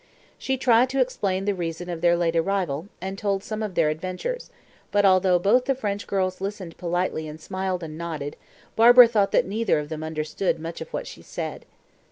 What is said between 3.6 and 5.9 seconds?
of their adventures; but, although both the